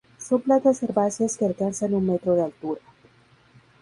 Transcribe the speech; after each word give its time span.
Son 0.17 0.41
plantas 0.41 0.81
herbáceas 0.81 1.37
que 1.37 1.45
alcanzan 1.45 1.93
un 1.93 2.07
metro 2.07 2.33
de 2.33 2.41
altura. 2.41 2.81